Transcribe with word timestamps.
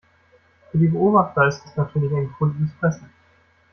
Für 0.71 0.79
die 0.79 0.87
Beobachter 0.87 1.47
ist 1.47 1.63
es 1.63 1.75
natürlich 1.77 2.11
ein 2.11 2.27
gefundenes 2.29 2.73
Fressen. 2.79 3.11